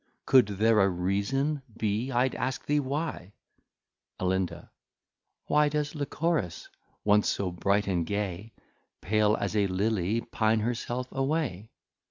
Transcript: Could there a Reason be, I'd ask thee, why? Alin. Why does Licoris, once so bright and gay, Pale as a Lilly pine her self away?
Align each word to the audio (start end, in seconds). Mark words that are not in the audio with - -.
Could 0.25 0.47
there 0.47 0.79
a 0.79 0.89
Reason 0.89 1.61
be, 1.77 2.09
I'd 2.11 2.33
ask 2.33 2.65
thee, 2.65 2.79
why? 2.79 3.33
Alin. 4.19 4.49
Why 5.45 5.69
does 5.69 5.93
Licoris, 5.93 6.69
once 7.03 7.29
so 7.29 7.51
bright 7.51 7.85
and 7.85 8.03
gay, 8.03 8.51
Pale 9.01 9.35
as 9.39 9.55
a 9.55 9.67
Lilly 9.67 10.21
pine 10.21 10.61
her 10.61 10.73
self 10.73 11.05
away? 11.11 11.69